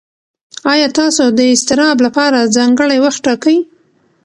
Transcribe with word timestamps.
ایا 0.73 0.87
تاسو 0.99 1.23
د 1.37 1.39
اضطراب 1.53 1.97
لپاره 2.05 2.51
ځانګړی 2.55 2.97
وخت 3.05 3.19
ټاکئ؟ 3.25 3.57